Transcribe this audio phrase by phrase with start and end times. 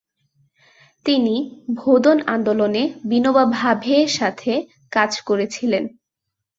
[1.05, 1.35] তিনি
[1.73, 4.51] ভোদন আন্দোলনে বিনোবা ভাভেয়ের সাথে
[4.91, 5.83] কাজ করেছিলেন।